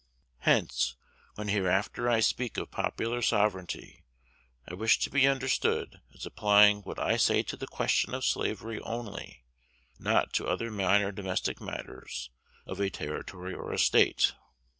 Hence, 0.39 0.95
when 1.35 1.49
hereafter 1.49 2.09
I 2.09 2.21
speak 2.21 2.57
of 2.57 2.71
popular 2.71 3.21
sovereignty, 3.21 4.03
I 4.67 4.73
wish 4.73 4.97
to 4.97 5.11
be 5.11 5.27
understood 5.27 6.01
as 6.15 6.25
applying 6.25 6.81
what 6.81 6.97
I 6.97 7.17
say 7.17 7.43
to 7.43 7.55
the 7.55 7.67
question 7.67 8.15
of 8.15 8.25
slavery 8.25 8.79
only, 8.79 9.45
not 9.99 10.33
to 10.33 10.47
other 10.47 10.71
minor 10.71 11.11
domestic 11.11 11.61
matters 11.61 12.31
of 12.65 12.79
a 12.79 12.89
Territory 12.89 13.53
or 13.53 13.71
a 13.71 13.77
State. 13.77 14.33